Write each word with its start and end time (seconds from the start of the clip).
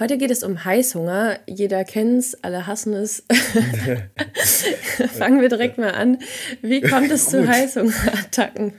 Heute 0.00 0.16
geht 0.16 0.30
es 0.30 0.42
um 0.42 0.64
Heißhunger. 0.64 1.40
Jeder 1.46 1.84
kennt 1.84 2.20
es, 2.20 2.42
alle 2.42 2.66
hassen 2.66 2.94
es. 2.94 3.22
Fangen 5.18 5.42
wir 5.42 5.50
direkt 5.50 5.76
mal 5.76 5.90
an. 5.90 6.16
Wie 6.62 6.80
kommt 6.80 7.10
es 7.10 7.28
zu 7.28 7.46
Heißhungerattacken? 7.46 8.72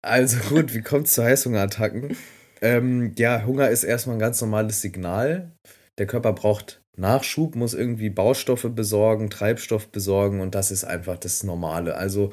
Also 0.00 0.38
gut, 0.48 0.72
wie 0.74 0.80
kommt 0.80 1.08
es 1.08 1.12
zu 1.12 1.24
Heißhungerattacken? 1.24 2.16
Ähm, 2.62 3.12
ja, 3.18 3.44
Hunger 3.44 3.68
ist 3.68 3.84
erstmal 3.84 4.16
ein 4.16 4.20
ganz 4.20 4.40
normales 4.40 4.80
Signal. 4.80 5.52
Der 5.98 6.06
Körper 6.06 6.32
braucht 6.32 6.80
Nachschub, 6.96 7.54
muss 7.54 7.74
irgendwie 7.74 8.08
Baustoffe 8.08 8.70
besorgen, 8.74 9.28
Treibstoff 9.28 9.88
besorgen 9.88 10.40
und 10.40 10.54
das 10.54 10.70
ist 10.70 10.84
einfach 10.84 11.18
das 11.18 11.42
Normale. 11.42 11.96
Also 11.96 12.32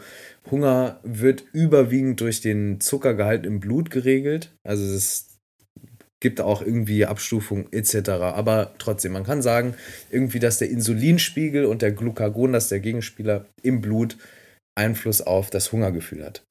Hunger 0.50 1.02
wird 1.04 1.44
überwiegend 1.52 2.22
durch 2.22 2.40
den 2.40 2.80
Zuckergehalt 2.80 3.46
im 3.46 3.60
Blut 3.60 3.90
geregelt. 3.90 4.56
Also 4.64 4.86
es 4.86 4.92
ist 4.92 5.37
gibt 6.20 6.42
auch 6.42 6.62
irgendwie 6.62 7.06
Abstufung 7.06 7.72
etc. 7.72 8.10
Aber 8.10 8.74
trotzdem, 8.80 9.12
man 9.14 9.24
kann 9.24 9.42
sagen, 9.42 9.76
irgendwie, 10.10 10.40
dass 10.40 10.58
der 10.58 10.70
Insulinspiegel 10.70 11.66
und 11.66 11.82
der 11.82 11.92
Glucagon, 11.92 12.54
das 12.54 12.70
der 12.70 12.80
Gegenspieler 12.80 13.46
im 13.62 13.82
Blut, 13.82 14.18
Einfluss 14.76 15.22
auf 15.22 15.50
das 15.50 15.72
Hungergefühl 15.72 16.24
hat. 16.24 16.44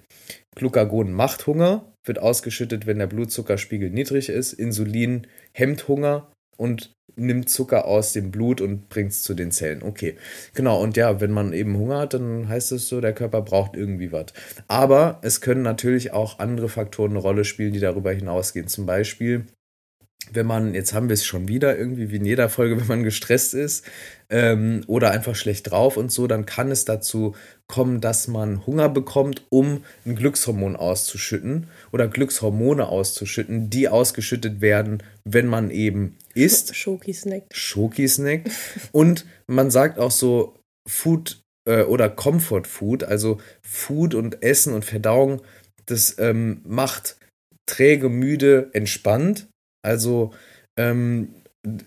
Glucagon 0.57 1.13
macht 1.13 1.47
Hunger, 1.47 1.93
wird 2.05 2.19
ausgeschüttet, 2.19 2.87
wenn 2.87 2.99
der 2.99 3.07
Blutzuckerspiegel 3.07 3.91
niedrig 3.91 4.29
ist. 4.29 4.53
Insulin 4.53 5.27
hemmt 5.53 5.87
Hunger 5.87 6.33
und 6.57 6.93
nimmt 7.17 7.49
Zucker 7.49 7.87
aus 7.87 8.13
dem 8.13 8.31
Blut 8.31 8.61
und 8.61 8.89
bringt 8.89 9.13
es 9.13 9.23
zu 9.23 9.35
den 9.35 9.51
Zellen. 9.51 9.83
Okay, 9.83 10.17
genau. 10.55 10.81
Und 10.83 10.97
ja, 10.97 11.21
wenn 11.21 11.31
man 11.31 11.53
eben 11.53 11.77
Hunger 11.77 11.99
hat, 11.99 12.15
dann 12.15 12.49
heißt 12.49 12.73
es 12.73 12.89
so, 12.89 13.01
der 13.01 13.15
Körper 13.15 13.43
braucht 13.43 13.75
irgendwie 13.77 14.13
was. 14.13 14.27
Aber 14.69 15.19
es 15.23 15.41
können 15.41 15.63
natürlich 15.63 16.13
auch 16.13 16.39
andere 16.39 16.69
Faktoren 16.69 17.13
eine 17.13 17.21
Rolle 17.21 17.45
spielen, 17.45 17.73
die 17.73 17.81
darüber 17.81 18.13
hinausgehen. 18.13 18.69
Zum 18.69 18.87
Beispiel 18.87 19.47
wenn 20.33 20.47
man, 20.47 20.75
jetzt 20.75 20.93
haben 20.93 21.09
wir 21.09 21.15
es 21.15 21.25
schon 21.25 21.49
wieder 21.49 21.77
irgendwie 21.79 22.11
wie 22.11 22.17
in 22.17 22.25
jeder 22.25 22.49
Folge, 22.49 22.79
wenn 22.79 22.87
man 22.87 23.03
gestresst 23.03 23.55
ist 23.55 23.85
ähm, 24.29 24.83
oder 24.87 25.11
einfach 25.11 25.35
schlecht 25.35 25.71
drauf 25.71 25.97
und 25.97 26.11
so, 26.11 26.27
dann 26.27 26.47
kann 26.47 26.71
es 26.71 26.85
dazu 26.85 27.35
kommen, 27.67 28.01
dass 28.01 28.29
man 28.29 28.67
Hunger 28.67 28.89
bekommt, 28.89 29.43
um 29.51 29.85
ein 30.05 30.17
Glückshormon 30.17 30.77
auszuschütten 30.77 31.69
oder 31.93 32.09
Glückshormone 32.09 32.87
auszuschütten, 32.87 33.71
die 33.71 33.89
ausgeschüttet 33.89 34.61
werden, 34.61 35.03
wenn 35.25 35.47
man 35.47 35.71
eben 35.71 36.17
isst. 36.35 36.75
Schoki-Snack. 36.75 37.45
Schoki-Snack. 37.53 38.51
und 38.93 39.27
man 39.47 39.71
sagt 39.71 39.99
auch 39.99 40.11
so 40.11 40.55
Food 40.89 41.41
äh, 41.69 41.83
oder 41.83 42.09
Comfort 42.09 42.65
Food, 42.65 43.05
also 43.05 43.39
Food 43.63 44.15
und 44.15 44.43
Essen 44.43 44.73
und 44.73 44.85
Verdauung, 44.85 45.43
das 45.87 46.17
ähm, 46.19 46.61
macht 46.65 47.17
träge, 47.67 48.09
müde, 48.09 48.71
entspannt 48.73 49.49
also 49.87 50.33
ähm, 50.77 51.29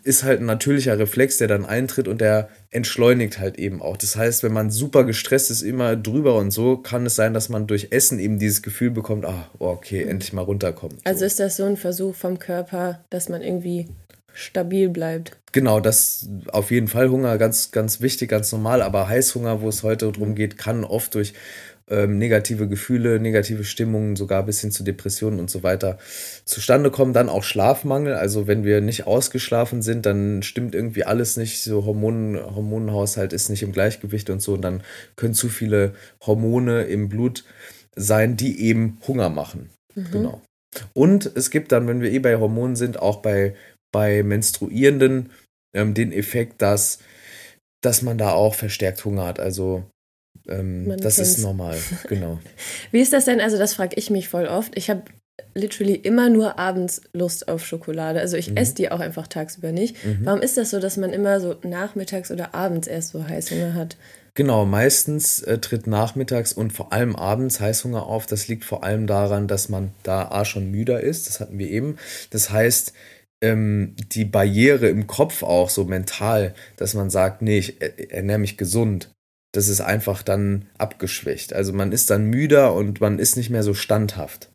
ist 0.04 0.24
halt 0.24 0.42
ein 0.42 0.46
natürlicher 0.46 1.00
Reflex, 1.00 1.38
der 1.38 1.48
dann 1.48 1.66
eintritt 1.66 2.08
und 2.08 2.20
der 2.20 2.50
entschleunigt 2.70 3.40
halt 3.40 3.58
eben 3.58 3.82
auch. 3.82 3.96
Das 3.96 4.16
heißt, 4.16 4.44
wenn 4.44 4.52
man 4.52 4.72
super 4.72 5.06
gestresst 5.06 5.52
ist, 5.52 5.62
immer 5.62 5.96
drüber 5.96 6.36
und 6.36 6.52
so, 6.52 6.78
kann 6.78 7.06
es 7.06 7.16
sein, 7.16 7.34
dass 7.34 7.50
man 7.50 7.68
durch 7.68 7.88
Essen 7.92 8.20
eben 8.20 8.40
dieses 8.40 8.62
Gefühl 8.62 8.92
bekommt, 8.92 9.26
ah, 9.26 9.50
oh, 9.60 9.68
okay, 9.68 10.04
mhm. 10.04 10.12
endlich 10.12 10.34
mal 10.34 10.42
runterkommen. 10.42 10.98
So. 10.98 11.04
Also 11.06 11.26
ist 11.26 11.40
das 11.40 11.56
so 11.56 11.64
ein 11.66 11.78
Versuch 11.78 12.16
vom 12.16 12.40
Körper, 12.40 13.04
dass 13.10 13.30
man 13.30 13.42
irgendwie 13.42 13.88
stabil 14.34 14.90
bleibt. 14.90 15.38
Genau, 15.52 15.80
das 15.80 16.28
auf 16.52 16.72
jeden 16.72 16.88
Fall 16.88 17.10
Hunger, 17.10 17.38
ganz, 17.38 17.72
ganz 17.72 18.02
wichtig, 18.02 18.30
ganz 18.30 18.52
normal, 18.52 18.82
aber 18.82 19.08
Heißhunger, 19.08 19.62
wo 19.62 19.70
es 19.70 19.84
heute 19.84 20.12
darum 20.12 20.36
geht, 20.36 20.58
kann 20.58 20.84
oft 20.84 21.16
durch 21.16 21.34
ähm, 21.90 22.18
negative 22.18 22.68
Gefühle, 22.68 23.20
negative 23.20 23.64
Stimmungen, 23.64 24.16
sogar 24.16 24.44
bis 24.44 24.62
hin 24.62 24.72
zu 24.72 24.84
Depressionen 24.84 25.40
und 25.40 25.50
so 25.50 25.64
weiter 25.64 25.98
zustande 26.46 26.92
kommen. 26.92 27.14
Dann 27.14 27.30
auch 27.30 27.44
Schlafmangel. 27.44 28.14
Also 28.14 28.48
wenn 28.48 28.64
wir 28.64 28.82
nicht 28.82 29.08
ausgeschlafen 29.08 29.82
sind, 29.82 30.06
dann 30.06 30.44
stimmt 30.44 30.76
irgendwie 30.76 31.04
alles 31.04 31.38
nicht. 31.38 31.64
So 31.64 31.86
Hormonen, 31.86 32.38
Hormonenhaushalt 32.38 33.34
ist 33.34 33.50
nicht 33.50 33.64
im 33.64 33.72
Gleichgewicht 33.72 34.30
und 34.30 34.42
so. 34.42 34.54
Und 34.54 34.62
dann 34.62 34.84
können 35.16 35.34
zu 35.34 35.50
viele 35.50 35.94
Hormone 36.26 36.84
im 36.84 37.10
Blut 37.10 37.44
sein, 37.96 38.38
die 38.38 38.62
eben 38.62 38.98
Hunger 39.08 39.30
machen. 39.30 39.70
Mhm. 39.96 40.12
Genau. 40.12 40.42
Und 40.94 41.26
es 41.36 41.50
gibt 41.50 41.72
dann, 41.72 41.88
wenn 41.88 42.02
wir 42.02 42.12
eh 42.12 42.20
bei 42.20 42.38
Hormonen 42.38 42.76
sind, 42.76 43.00
auch 43.00 43.22
bei, 43.22 43.56
bei 43.92 44.24
Menstruierenden 44.24 45.32
ähm, 45.74 45.94
den 45.94 46.12
Effekt, 46.12 46.62
dass, 46.62 47.00
dass 47.82 48.02
man 48.02 48.18
da 48.18 48.32
auch 48.32 48.56
verstärkt 48.56 49.04
Hunger 49.04 49.26
hat. 49.26 49.40
Also 49.40 49.84
ähm, 50.50 50.88
das 51.00 51.16
kennt's. 51.16 51.32
ist 51.32 51.40
normal, 51.40 51.78
genau. 52.08 52.40
Wie 52.92 53.00
ist 53.00 53.14
das 53.14 53.26
denn? 53.26 53.40
Also, 53.40 53.58
das 53.58 53.74
frage 53.74 53.96
ich 53.98 54.10
mich 54.10 54.30
voll 54.30 54.48
oft. 54.48 54.78
Ich 54.78 54.90
habe 54.90 55.04
literally 55.54 55.96
immer 55.96 56.30
nur 56.30 56.60
abends 56.60 57.02
Lust 57.14 57.48
auf 57.48 57.66
Schokolade. 57.66 58.20
Also 58.20 58.38
ich 58.38 58.52
mhm. 58.52 58.58
esse 58.58 58.76
die 58.76 58.92
auch 58.92 59.00
einfach 59.00 59.28
tagsüber 59.28 59.72
nicht. 59.72 60.04
Mhm. 60.06 60.20
Warum 60.24 60.42
ist 60.42 60.58
das 60.58 60.72
so, 60.72 60.80
dass 60.80 60.98
man 60.98 61.12
immer 61.12 61.40
so 61.40 61.56
nachmittags 61.64 62.32
oder 62.32 62.54
abends 62.54 62.88
erst 62.88 63.10
so 63.10 63.28
Heißhunger 63.28 63.74
hat? 63.74 63.98
Genau, 64.36 64.66
meistens 64.66 65.42
äh, 65.42 65.58
tritt 65.58 65.88
nachmittags 65.88 66.54
und 66.54 66.72
vor 66.72 66.94
allem 66.94 67.16
abends 67.16 67.60
Heißhunger 67.60 68.06
auf. 68.06 68.26
Das 68.26 68.48
liegt 68.48 68.64
vor 68.64 68.84
allem 68.84 69.08
daran, 69.08 69.48
dass 69.48 69.70
man 69.70 69.92
da 70.04 70.30
A 70.30 70.46
schon 70.46 70.72
müder 70.72 71.02
ist. 71.02 71.28
Das 71.28 71.40
hatten 71.40 71.60
wir 71.60 71.70
eben. 71.70 71.98
Das 72.30 72.50
heißt, 72.50 72.94
ähm, 73.42 73.96
die 74.12 74.26
Barriere 74.26 74.88
im 74.88 75.08
Kopf 75.08 75.44
auch 75.44 75.70
so 75.70 75.86
mental, 75.86 76.54
dass 76.78 76.94
man 76.94 77.10
sagt, 77.10 77.42
nee, 77.42 77.58
ich 77.58 77.82
ernähre 78.12 78.40
mich 78.40 78.58
gesund 78.58 79.10
das 79.52 79.68
ist 79.68 79.82
einfach 79.82 80.24
dann 80.24 80.66
abgeschwächt. 80.78 81.54
Also 81.54 81.74
man 81.74 81.92
ist 81.92 82.10
dann 82.10 82.26
müder 82.26 82.74
und 82.74 83.02
man 83.02 83.20
ist 83.20 83.36
nicht 83.36 83.50
mehr 83.50 83.64
so 83.64 83.74
standhaft. 83.74 84.52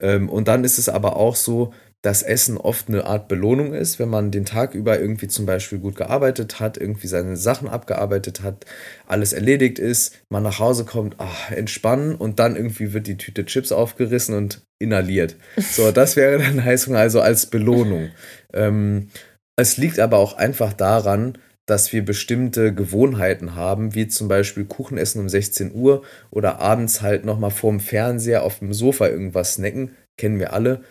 Ähm, 0.00 0.28
und 0.28 0.48
dann 0.48 0.64
ist 0.64 0.78
es 0.78 0.88
aber 0.88 1.16
auch 1.16 1.36
so, 1.36 1.72
dass 2.02 2.22
Essen 2.22 2.56
oft 2.56 2.88
eine 2.88 3.04
Art 3.04 3.28
Belohnung 3.28 3.74
ist, 3.74 3.98
wenn 3.98 4.08
man 4.08 4.30
den 4.30 4.46
Tag 4.46 4.74
über 4.74 4.98
irgendwie 4.98 5.28
zum 5.28 5.44
Beispiel 5.44 5.78
gut 5.78 5.96
gearbeitet 5.96 6.58
hat, 6.58 6.78
irgendwie 6.78 7.08
seine 7.08 7.36
Sachen 7.36 7.68
abgearbeitet 7.68 8.42
hat, 8.42 8.64
alles 9.06 9.34
erledigt 9.34 9.78
ist, 9.78 10.18
man 10.30 10.42
nach 10.42 10.58
Hause 10.58 10.86
kommt, 10.86 11.16
ach, 11.18 11.50
entspannen 11.50 12.14
und 12.14 12.38
dann 12.38 12.56
irgendwie 12.56 12.94
wird 12.94 13.06
die 13.06 13.18
Tüte 13.18 13.44
Chips 13.44 13.70
aufgerissen 13.70 14.34
und 14.34 14.62
inhaliert. 14.78 15.36
So, 15.58 15.92
das 15.92 16.16
wäre 16.16 16.38
dann 16.38 16.64
Heißhunger, 16.64 16.98
also 16.98 17.20
als 17.20 17.46
Belohnung. 17.46 18.08
Ähm, 18.54 19.08
es 19.56 19.76
liegt 19.76 19.98
aber 19.98 20.16
auch 20.16 20.32
einfach 20.32 20.72
daran, 20.72 21.36
dass 21.66 21.92
wir 21.92 22.04
bestimmte 22.04 22.74
Gewohnheiten 22.74 23.54
haben, 23.54 23.94
wie 23.94 24.08
zum 24.08 24.28
Beispiel 24.28 24.64
Kuchen 24.64 24.98
essen 24.98 25.20
um 25.20 25.28
16 25.28 25.72
Uhr 25.74 26.02
oder 26.30 26.60
abends 26.60 27.00
halt 27.00 27.24
nochmal 27.24 27.50
vorm 27.50 27.80
Fernseher 27.80 28.42
auf 28.42 28.58
dem 28.58 28.72
Sofa 28.72 29.08
irgendwas 29.08 29.54
snacken, 29.54 29.90
kennen 30.16 30.38
wir 30.38 30.52
alle. 30.52 30.82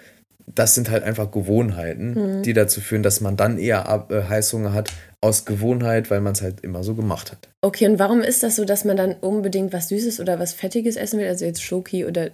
Das 0.48 0.74
sind 0.74 0.90
halt 0.90 1.04
einfach 1.04 1.30
Gewohnheiten, 1.30 2.38
mhm. 2.38 2.44
die 2.44 2.54
dazu 2.54 2.82
führen, 2.82 3.04
dass 3.04 3.22
man 3.22 3.38
dann 3.38 3.60
eher 3.60 4.08
äh, 4.10 4.24
Heißhunger 4.24 4.74
hat 4.74 4.92
aus 5.22 5.46
Gewohnheit, 5.46 6.10
weil 6.10 6.22
man 6.22 6.34
es 6.34 6.42
halt 6.42 6.62
immer 6.62 6.84
so 6.84 6.96
gemacht 6.96 7.32
hat. 7.32 7.50
Okay, 7.62 7.88
und 7.88 8.00
warum 8.00 8.22
ist 8.22 8.42
das 8.42 8.56
so, 8.56 8.66
dass 8.66 8.86
man 8.86 8.98
dann 8.98 9.14
unbedingt 9.14 9.74
was 9.74 9.90
Süßes 9.90 10.20
oder 10.20 10.40
was 10.40 10.54
Fettiges 10.54 10.96
essen 10.96 11.20
will? 11.20 11.28
Also 11.28 11.46
jetzt 11.46 11.62
Schoki 11.62 12.06
oder 12.06 12.32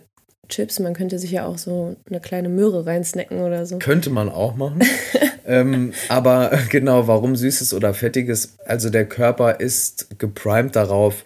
Chips, 0.50 0.80
man 0.80 0.94
könnte 0.94 1.20
sich 1.20 1.32
ja 1.32 1.46
auch 1.46 1.58
so 1.58 1.96
eine 2.10 2.20
kleine 2.20 2.50
Möhre 2.50 2.86
reinsnacken 2.86 3.40
oder 3.42 3.66
so. 3.66 3.80
Könnte 3.80 4.10
man 4.10 4.30
auch 4.30 4.56
machen. 4.56 4.84
ähm, 5.46 5.94
aber 6.10 6.58
genau, 6.70 7.08
warum 7.08 7.36
Süßes 7.36 7.74
oder 7.74 7.94
Fettiges? 7.94 8.58
Also 8.66 8.90
der 8.90 9.06
Körper 9.06 9.60
ist 9.60 10.20
geprimed 10.20 10.76
darauf, 10.76 11.24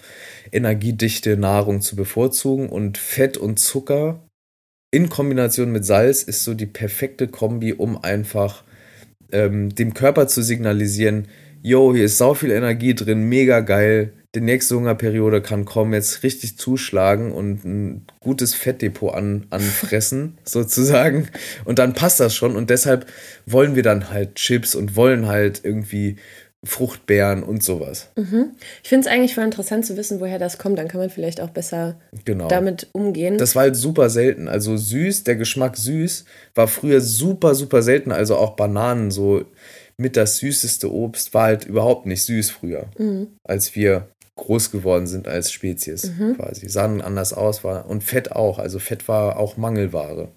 energiedichte 0.52 1.38
Nahrung 1.38 1.82
zu 1.82 1.96
bevorzugen 1.96 2.70
und 2.70 2.98
Fett 2.98 3.38
und 3.38 3.60
Zucker 3.60 4.20
in 4.92 5.10
Kombination 5.10 5.72
mit 5.72 5.86
Salz 5.86 6.24
ist 6.24 6.44
so 6.44 6.54
die 6.54 6.66
perfekte 6.66 7.28
Kombi, 7.28 7.74
um 7.74 8.04
einfach 8.04 8.64
ähm, 9.32 9.74
dem 9.76 9.94
Körper 9.94 10.28
zu 10.28 10.42
signalisieren, 10.42 11.28
yo, 11.62 11.94
hier 11.94 12.06
ist 12.06 12.18
sau 12.18 12.34
viel 12.34 12.52
Energie 12.52 12.96
drin, 12.96 13.30
mega 13.30 13.60
geil, 13.60 14.14
die 14.36 14.42
nächste 14.42 14.76
Hungerperiode 14.76 15.42
kann 15.42 15.66
kommen, 15.66 15.94
jetzt 15.94 16.22
richtig 16.22 16.58
zuschlagen 16.58 17.32
und 17.32 17.66
ein 17.66 18.06
gutes 18.20 18.54
Fettdepot 18.54 19.14
an, 19.14 19.48
anfressen, 19.50 20.38
sozusagen. 20.44 21.30
Und 21.66 21.80
dann 21.80 21.94
passt 21.94 22.20
das 22.20 22.36
schon. 22.36 22.56
Und 22.56 22.70
deshalb 22.70 23.08
wollen 23.46 23.76
wir 23.76 23.84
dann 23.84 24.12
halt 24.12 24.36
Chips 24.36 24.76
und 24.76 24.96
wollen 24.96 25.28
halt 25.28 25.62
irgendwie 25.64 26.18
Fruchtbeeren 26.64 27.42
und 27.42 27.64
sowas. 27.64 28.10
Mhm. 28.18 28.52
Ich 28.84 28.90
finde 28.90 29.08
es 29.08 29.14
eigentlich 29.14 29.34
voll 29.34 29.46
interessant 29.46 29.86
zu 29.86 29.96
wissen, 29.98 30.20
woher 30.20 30.40
das 30.40 30.58
kommt. 30.58 30.78
Dann 30.78 30.90
kann 30.90 31.00
man 31.00 31.10
vielleicht 31.10 31.42
auch 31.42 31.50
besser 31.50 32.00
genau. 32.26 32.50
damit 32.50 32.90
umgehen. 32.92 33.38
Das 33.38 33.56
war 33.56 33.64
halt 33.64 33.78
super 33.78 34.10
selten. 34.10 34.48
Also 34.48 34.76
süß, 34.76 35.24
der 35.24 35.38
Geschmack 35.38 35.78
süß 35.78 36.26
war 36.56 36.68
früher 36.68 37.02
super, 37.02 37.56
super 37.56 37.82
selten. 37.82 38.12
Also 38.12 38.36
auch 38.36 38.58
Bananen 38.58 39.10
so 39.10 39.46
mit 39.98 40.18
das 40.18 40.38
süßeste 40.38 40.92
Obst 40.92 41.34
war 41.34 41.44
halt 41.44 41.66
überhaupt 41.66 42.06
nicht 42.06 42.24
süß 42.24 42.52
früher, 42.52 42.88
mhm. 42.98 43.28
als 43.44 43.76
wir 43.76 44.08
groß 44.40 44.72
geworden 44.72 45.08
sind 45.08 45.28
als 45.28 45.52
Spezies 45.52 46.12
mhm. 46.18 46.36
quasi. 46.36 46.68
Sahen 46.68 47.02
anders 47.02 47.34
aus 47.34 47.64
war 47.64 47.88
und 47.88 48.04
Fett 48.04 48.32
auch. 48.32 48.60
Also 48.60 48.80
Fett 48.80 49.08
war 49.08 49.38
auch 49.38 49.58
Mangelware. 49.58 50.30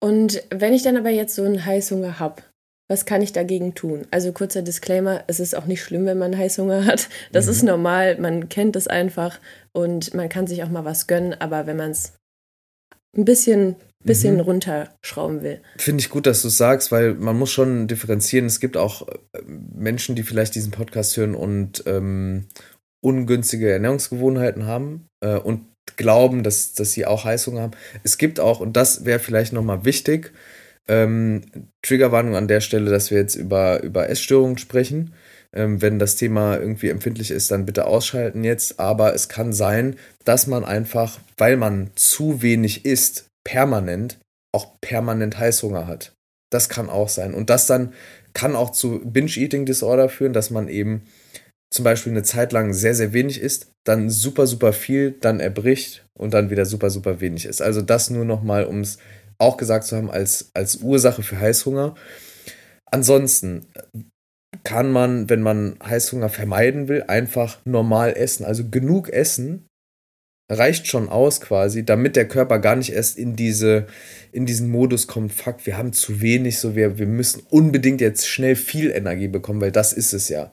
Und 0.00 0.42
wenn 0.50 0.72
ich 0.72 0.82
dann 0.82 0.96
aber 0.96 1.10
jetzt 1.10 1.34
so 1.34 1.42
einen 1.42 1.64
Heißhunger 1.64 2.18
habe, 2.18 2.42
was 2.88 3.04
kann 3.04 3.20
ich 3.20 3.32
dagegen 3.32 3.74
tun? 3.74 4.06
Also 4.10 4.32
kurzer 4.32 4.62
Disclaimer, 4.62 5.22
es 5.26 5.40
ist 5.40 5.54
auch 5.54 5.66
nicht 5.66 5.82
schlimm, 5.82 6.06
wenn 6.06 6.18
man 6.18 6.36
Heißhunger 6.36 6.86
hat. 6.86 7.08
Das 7.32 7.46
mhm. 7.46 7.52
ist 7.52 7.62
normal, 7.62 8.18
man 8.18 8.48
kennt 8.48 8.76
es 8.76 8.88
einfach 8.88 9.38
und 9.72 10.14
man 10.14 10.28
kann 10.28 10.46
sich 10.46 10.62
auch 10.62 10.70
mal 10.70 10.84
was 10.84 11.06
gönnen, 11.06 11.34
aber 11.38 11.66
wenn 11.66 11.76
man 11.76 11.90
es 11.90 12.14
ein 13.16 13.24
bisschen, 13.24 13.76
bisschen 14.04 14.34
mhm. 14.34 14.40
runterschrauben 14.40 15.42
will. 15.42 15.60
Finde 15.76 16.00
ich 16.00 16.10
gut, 16.10 16.26
dass 16.26 16.42
du 16.42 16.48
es 16.48 16.56
sagst, 16.56 16.90
weil 16.92 17.14
man 17.14 17.38
muss 17.38 17.50
schon 17.50 17.88
differenzieren. 17.88 18.46
Es 18.46 18.60
gibt 18.60 18.76
auch 18.76 19.06
äh, 19.06 19.42
Menschen, 19.46 20.14
die 20.14 20.22
vielleicht 20.22 20.54
diesen 20.54 20.70
Podcast 20.70 21.16
hören 21.16 21.34
und 21.34 21.82
ähm, 21.86 22.46
ungünstige 23.00 23.70
Ernährungsgewohnheiten 23.72 24.66
haben 24.66 25.06
äh, 25.20 25.36
und 25.36 25.66
glauben, 25.96 26.42
dass, 26.42 26.74
dass 26.74 26.92
sie 26.92 27.06
auch 27.06 27.24
Heißhunger 27.24 27.62
haben. 27.62 27.76
Es 28.02 28.18
gibt 28.18 28.40
auch, 28.40 28.60
und 28.60 28.76
das 28.76 29.04
wäre 29.04 29.18
vielleicht 29.18 29.52
nochmal 29.52 29.84
wichtig, 29.84 30.32
ähm, 30.88 31.42
Triggerwarnung 31.82 32.34
an 32.34 32.48
der 32.48 32.60
Stelle, 32.60 32.90
dass 32.90 33.10
wir 33.10 33.18
jetzt 33.18 33.36
über, 33.36 33.82
über 33.82 34.08
Essstörungen 34.08 34.58
sprechen. 34.58 35.14
Ähm, 35.54 35.80
wenn 35.80 35.98
das 35.98 36.16
Thema 36.16 36.58
irgendwie 36.58 36.88
empfindlich 36.88 37.30
ist, 37.30 37.50
dann 37.50 37.66
bitte 37.66 37.86
ausschalten 37.86 38.44
jetzt. 38.44 38.80
Aber 38.80 39.14
es 39.14 39.28
kann 39.28 39.52
sein, 39.52 39.96
dass 40.24 40.46
man 40.46 40.64
einfach, 40.64 41.18
weil 41.36 41.56
man 41.56 41.90
zu 41.94 42.42
wenig 42.42 42.84
isst, 42.84 43.26
permanent, 43.44 44.18
auch 44.52 44.80
permanent 44.80 45.38
Heißhunger 45.38 45.86
hat. 45.86 46.12
Das 46.50 46.68
kann 46.68 46.88
auch 46.88 47.08
sein. 47.08 47.34
Und 47.34 47.50
das 47.50 47.66
dann 47.66 47.92
kann 48.32 48.56
auch 48.56 48.70
zu 48.70 49.00
Binge-Eating-Disorder 49.04 50.08
führen, 50.08 50.32
dass 50.32 50.50
man 50.50 50.68
eben 50.68 51.02
zum 51.70 51.84
Beispiel 51.84 52.12
eine 52.12 52.22
Zeit 52.22 52.52
lang 52.52 52.72
sehr, 52.72 52.94
sehr 52.94 53.12
wenig 53.12 53.40
isst, 53.40 53.72
dann 53.84 54.10
super, 54.10 54.46
super 54.46 54.72
viel, 54.72 55.12
dann 55.12 55.40
erbricht 55.40 56.06
und 56.18 56.34
dann 56.34 56.50
wieder 56.50 56.64
super, 56.64 56.90
super 56.90 57.20
wenig 57.20 57.44
ist. 57.44 57.60
Also 57.60 57.82
das 57.82 58.10
nur 58.10 58.24
nochmal, 58.24 58.64
um 58.64 58.80
es 58.80 58.98
auch 59.38 59.56
gesagt 59.56 59.84
zu 59.84 59.96
haben, 59.96 60.10
als, 60.10 60.50
als 60.54 60.76
Ursache 60.76 61.22
für 61.22 61.38
Heißhunger. 61.38 61.94
Ansonsten 62.90 63.66
kann 64.64 64.90
man, 64.90 65.28
wenn 65.28 65.42
man 65.42 65.76
Heißhunger 65.84 66.30
vermeiden 66.30 66.88
will, 66.88 67.04
einfach 67.04 67.58
normal 67.64 68.14
essen. 68.16 68.44
Also 68.44 68.68
genug 68.68 69.10
essen 69.10 69.67
reicht 70.50 70.86
schon 70.86 71.08
aus 71.08 71.40
quasi, 71.40 71.84
damit 71.84 72.16
der 72.16 72.26
Körper 72.26 72.58
gar 72.58 72.76
nicht 72.76 72.92
erst 72.92 73.18
in 73.18 73.36
diese 73.36 73.86
in 74.32 74.46
diesen 74.46 74.70
Modus 74.70 75.06
kommt, 75.06 75.32
fuck, 75.32 75.66
wir 75.66 75.76
haben 75.76 75.92
zu 75.92 76.20
wenig, 76.20 76.58
so 76.58 76.74
wir, 76.76 76.98
wir 76.98 77.06
müssen 77.06 77.42
unbedingt 77.50 78.00
jetzt 78.00 78.28
schnell 78.28 78.56
viel 78.56 78.90
Energie 78.90 79.28
bekommen, 79.28 79.60
weil 79.60 79.72
das 79.72 79.92
ist 79.92 80.12
es 80.12 80.28
ja. 80.28 80.52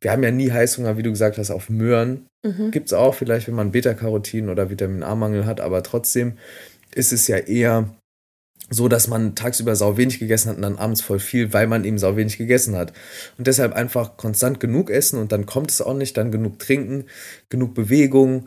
Wir 0.00 0.12
haben 0.12 0.22
ja 0.22 0.30
nie 0.30 0.50
Heißhunger, 0.50 0.96
wie 0.96 1.02
du 1.02 1.10
gesagt 1.10 1.36
hast, 1.38 1.50
auf 1.50 1.68
Möhren. 1.68 2.26
Mhm. 2.42 2.70
Gibt 2.70 2.86
es 2.86 2.92
auch 2.92 3.14
vielleicht, 3.14 3.46
wenn 3.46 3.54
man 3.54 3.72
Beta-Carotin 3.72 4.48
oder 4.48 4.70
Vitamin 4.70 5.02
A-Mangel 5.02 5.44
hat, 5.44 5.60
aber 5.60 5.82
trotzdem 5.82 6.38
ist 6.94 7.12
es 7.12 7.28
ja 7.28 7.36
eher 7.36 7.94
so 8.72 8.86
dass 8.86 9.08
man 9.08 9.34
tagsüber 9.34 9.74
sau 9.74 9.96
wenig 9.96 10.20
gegessen 10.20 10.50
hat 10.50 10.56
und 10.56 10.62
dann 10.62 10.78
abends 10.78 11.00
voll 11.00 11.18
viel, 11.18 11.52
weil 11.52 11.66
man 11.66 11.84
eben 11.84 11.98
sau 11.98 12.16
wenig 12.16 12.38
gegessen 12.38 12.76
hat. 12.76 12.92
Und 13.36 13.48
deshalb 13.48 13.72
einfach 13.72 14.16
konstant 14.16 14.60
genug 14.60 14.90
essen 14.90 15.18
und 15.18 15.32
dann 15.32 15.44
kommt 15.44 15.72
es 15.72 15.82
auch 15.82 15.94
nicht, 15.94 16.16
dann 16.16 16.30
genug 16.30 16.60
trinken, 16.60 17.06
genug 17.48 17.74
Bewegung, 17.74 18.46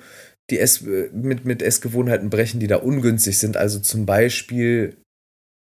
die 0.54 0.60
Ess 0.60 0.82
mit, 0.82 1.46
mit 1.46 1.62
Essgewohnheiten 1.62 2.30
brechen, 2.30 2.60
die 2.60 2.68
da 2.68 2.78
ungünstig 2.78 3.40
sind. 3.40 3.58
Also 3.58 3.80
zum 3.80 4.06
Beispiel 4.06 4.98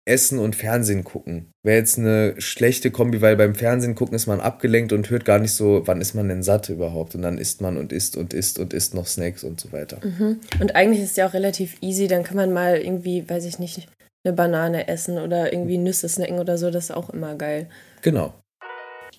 Essen 0.08 0.38
und 0.38 0.56
Fernsehen 0.56 1.04
gucken. 1.04 1.50
Wäre 1.62 1.78
jetzt 1.78 1.98
eine 1.98 2.34
schlechte 2.40 2.90
Kombi, 2.90 3.20
weil 3.20 3.36
beim 3.36 3.54
Fernsehen 3.54 3.94
gucken 3.94 4.14
ist 4.14 4.26
man 4.26 4.40
abgelenkt 4.40 4.94
und 4.94 5.10
hört 5.10 5.26
gar 5.26 5.38
nicht 5.38 5.52
so, 5.52 5.82
wann 5.84 6.00
ist 6.00 6.14
man 6.14 6.28
denn 6.28 6.42
satt 6.42 6.70
überhaupt. 6.70 7.14
Und 7.14 7.22
dann 7.22 7.36
isst 7.36 7.60
man 7.60 7.76
und 7.76 7.92
isst 7.92 8.16
und 8.16 8.32
isst 8.32 8.58
und 8.58 8.72
isst 8.72 8.94
noch 8.94 9.06
Snacks 9.06 9.44
und 9.44 9.60
so 9.60 9.70
weiter. 9.72 9.98
Mhm. 10.02 10.40
Und 10.60 10.74
eigentlich 10.74 11.02
ist 11.02 11.10
es 11.10 11.16
ja 11.16 11.28
auch 11.28 11.34
relativ 11.34 11.76
easy, 11.82 12.08
dann 12.08 12.24
kann 12.24 12.36
man 12.36 12.52
mal 12.52 12.78
irgendwie, 12.78 13.28
weiß 13.28 13.44
ich 13.44 13.58
nicht, 13.58 13.86
eine 14.24 14.34
Banane 14.34 14.88
essen 14.88 15.18
oder 15.18 15.52
irgendwie 15.52 15.76
Nüsse 15.76 16.08
snacken 16.08 16.38
oder 16.38 16.56
so, 16.56 16.70
das 16.70 16.84
ist 16.84 16.96
auch 16.96 17.10
immer 17.10 17.34
geil. 17.34 17.68
Genau. 18.00 18.32